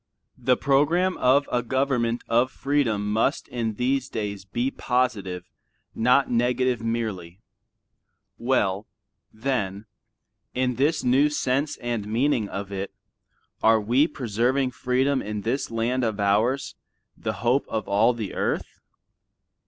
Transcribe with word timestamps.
The 0.39 0.57
program 0.57 1.15
of 1.17 1.47
a 1.51 1.61
government 1.61 2.23
of 2.27 2.49
freedom 2.49 3.13
must 3.13 3.47
in 3.49 3.75
these 3.75 4.09
days 4.09 4.45
be 4.45 4.71
positive, 4.71 5.51
not 5.93 6.27
negative 6.27 6.81
merely. 6.81 7.39
Well, 8.39 8.87
then, 9.31 9.85
in 10.55 10.77
this 10.77 11.03
new 11.03 11.29
sense 11.29 11.77
and 11.77 12.07
meaning 12.07 12.49
of 12.49 12.71
it, 12.71 12.95
are 13.61 13.79
we 13.79 14.07
preserving 14.07 14.71
freedom 14.71 15.21
in 15.21 15.41
this 15.41 15.69
land 15.69 16.03
of 16.03 16.19
ours, 16.19 16.73
the 17.15 17.33
hope 17.45 17.67
of 17.67 17.87
all 17.87 18.13
the 18.15 18.33
earth? 18.33 18.79